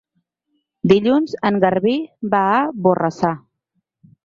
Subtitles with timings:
[0.91, 1.93] Dilluns en Garbí
[2.33, 3.33] va a Borrassà.